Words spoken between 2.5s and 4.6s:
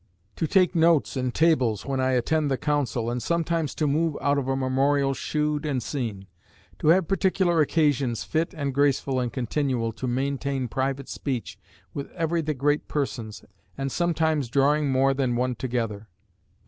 Council, and sometimes to move out of a